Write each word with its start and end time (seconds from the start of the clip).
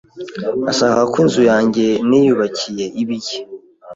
ashaka 0.71 1.01
ko 1.13 1.17
ya 1.21 1.25
nzu 1.27 1.41
yanjye 1.49 1.85
niyubakiye 2.07 2.85
iba 3.01 3.13
iye, 3.19 3.37